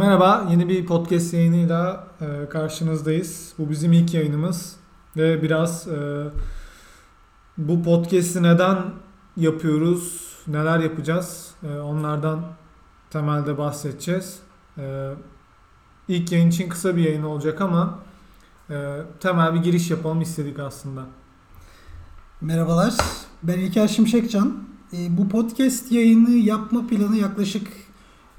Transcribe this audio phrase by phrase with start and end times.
[0.00, 3.52] Merhaba, yeni bir podcast yayınıyla e, karşınızdayız.
[3.58, 4.76] Bu bizim ilk yayınımız
[5.16, 6.24] ve biraz e,
[7.58, 8.78] bu podcast'i neden
[9.36, 12.42] yapıyoruz, neler yapacağız e, onlardan
[13.10, 14.38] temelde bahsedeceğiz.
[14.78, 15.10] E,
[16.08, 17.98] ilk yayın için kısa bir yayın olacak ama
[18.70, 21.02] e, temel bir giriş yapalım istedik aslında.
[22.40, 22.94] Merhabalar,
[23.42, 24.58] ben İlker Şimşekcan.
[24.92, 27.89] E, bu podcast yayını yapma planı yaklaşık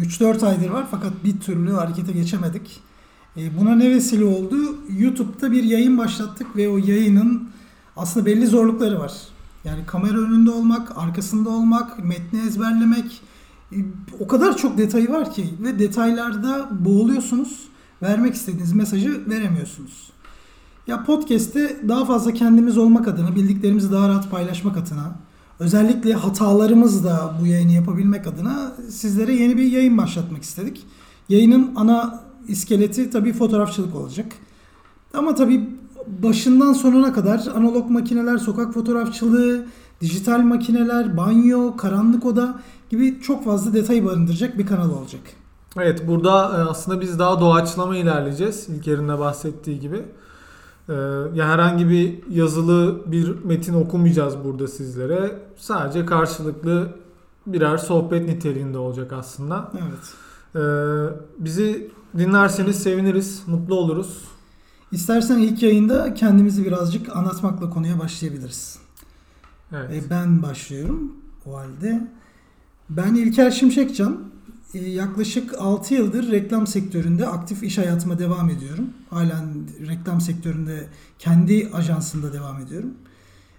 [0.00, 2.80] 3-4 aydır var fakat bir türlü harekete geçemedik.
[3.36, 4.56] E, buna ne vesile oldu?
[4.98, 7.48] YouTube'da bir yayın başlattık ve o yayının
[7.96, 9.12] aslında belli zorlukları var.
[9.64, 13.20] Yani kamera önünde olmak, arkasında olmak, metni ezberlemek
[13.72, 13.76] e,
[14.20, 17.64] o kadar çok detayı var ki ve detaylarda boğuluyorsunuz.
[18.02, 20.10] Vermek istediğiniz mesajı veremiyorsunuz.
[20.86, 25.14] Ya podcast'te daha fazla kendimiz olmak adına, bildiklerimizi daha rahat paylaşmak adına,
[25.58, 30.86] özellikle hatalarımızla bu yayını yapabilmek adına sizlere yeni bir yayın başlatmak istedik.
[31.28, 34.26] Yayının ana iskeleti tabii fotoğrafçılık olacak.
[35.14, 35.68] Ama tabii
[36.22, 39.66] başından sonuna kadar analog makineler, sokak fotoğrafçılığı,
[40.00, 42.60] dijital makineler, banyo, karanlık oda
[42.90, 45.20] gibi çok fazla detay barındıracak bir kanal olacak.
[45.76, 48.68] Evet burada e, aslında biz daha doğaçlama ilerleyeceğiz.
[48.68, 50.02] İlker'in de bahsettiği gibi.
[50.88, 50.92] Ee,
[51.34, 55.38] yani herhangi bir yazılı bir metin okumayacağız burada sizlere.
[55.56, 56.88] Sadece karşılıklı
[57.46, 59.72] birer sohbet niteliğinde olacak aslında.
[59.74, 60.14] Evet.
[60.56, 60.60] Ee,
[61.38, 64.24] bizi dinlerseniz seviniriz, mutlu oluruz.
[64.92, 68.78] İstersen ilk yayında kendimizi birazcık anlatmakla konuya başlayabiliriz.
[69.72, 70.04] Evet.
[70.06, 71.12] E, ben başlıyorum
[71.46, 72.08] o halde.
[72.90, 74.20] Ben İlker Şimşekcan.
[74.74, 78.90] E, yaklaşık 6 yıldır reklam sektöründe aktif iş hayatıma devam ediyorum.
[79.10, 79.44] Halen
[79.88, 80.86] reklam sektöründe
[81.18, 82.94] kendi ajansında devam ediyorum.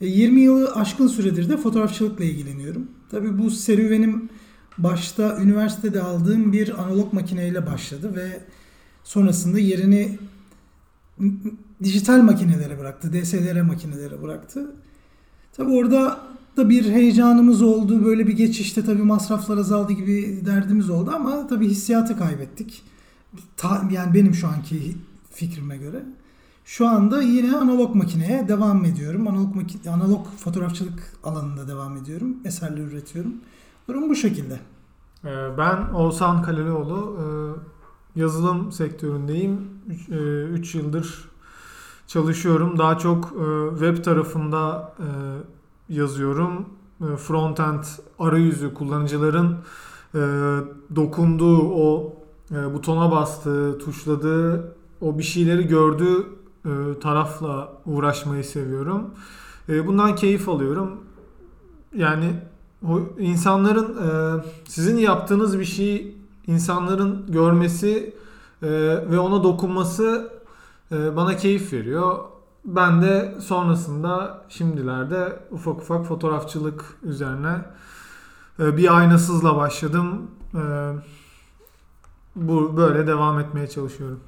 [0.00, 2.90] E, 20 yılı aşkın süredir de fotoğrafçılıkla ilgileniyorum.
[3.10, 4.28] Tabii bu serüvenim
[4.78, 8.40] başta üniversitede aldığım bir analog makineyle başladı ve
[9.04, 10.18] sonrasında yerini
[11.82, 14.74] dijital makinelere bıraktı, DSLR makinelere bıraktı.
[15.52, 16.20] Tabii orada
[16.56, 18.04] da bir heyecanımız oldu.
[18.04, 22.82] Böyle bir geçişte tabii masraflar azaldı gibi derdimiz oldu ama tabii hissiyatı kaybettik.
[23.56, 24.96] Ta, yani benim şu anki
[25.30, 26.02] fikrime göre.
[26.64, 29.28] Şu anda yine analog makineye devam ediyorum.
[29.28, 32.36] Analog, makine, analog fotoğrafçılık alanında devam ediyorum.
[32.44, 33.34] Eserler üretiyorum.
[33.88, 34.60] Durum bu şekilde.
[35.24, 35.28] Ee,
[35.58, 37.16] ben Oğuzhan Kalelioğlu.
[37.18, 39.68] Ee, yazılım sektöründeyim.
[40.52, 41.29] 3 yıldır
[42.10, 42.78] çalışıyorum.
[42.78, 45.08] Daha çok e, web tarafında e,
[45.94, 46.68] yazıyorum.
[47.00, 47.84] E, frontend
[48.18, 49.56] arayüzü kullanıcıların
[50.96, 52.16] dokunduğu o
[52.74, 56.26] butona bastığı, tuşladığı o bir şeyleri gördüğü
[57.00, 59.10] tarafla uğraşmayı seviyorum.
[59.68, 60.90] Bundan keyif alıyorum.
[61.94, 62.34] Yani
[62.88, 63.96] o insanların
[64.64, 68.14] sizin yaptığınız bir şeyi insanların görmesi
[69.10, 70.39] ve ona dokunması
[70.92, 72.18] ee, bana keyif veriyor.
[72.64, 77.56] Ben de sonrasında şimdilerde ufak ufak fotoğrafçılık üzerine
[78.58, 80.30] e, bir aynasızla başladım.
[80.54, 80.58] Ee,
[82.36, 84.20] bu böyle devam etmeye çalışıyorum.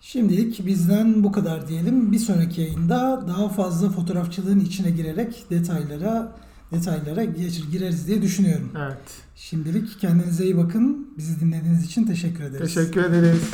[0.00, 2.12] Şimdilik bizden bu kadar diyelim.
[2.12, 6.36] Bir sonraki yayında daha fazla fotoğrafçılığın içine girerek detaylara
[6.72, 7.24] detaylara
[7.72, 8.70] gireriz diye düşünüyorum.
[8.78, 9.22] Evet.
[9.36, 11.08] Şimdilik kendinize iyi bakın.
[11.18, 12.74] Bizi dinlediğiniz için teşekkür ederiz.
[12.74, 13.50] Teşekkür ederiz.